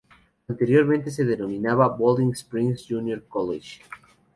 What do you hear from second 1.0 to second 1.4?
se